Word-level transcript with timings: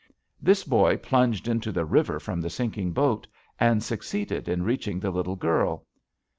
This 0.41 0.63
boy 0.63 0.97
plunged 0.97 1.47
into 1.47 1.71
the 1.71 1.85
river 1.85 2.19
from 2.19 2.41
the 2.41 2.49
sinking 2.49 2.91
boat 2.91 3.27
and 3.59 3.83
succeeded 3.83 4.49
in 4.49 4.63
reaching 4.63 4.99
the 4.99 5.11
little 5.11 5.35
girl. 5.35 5.85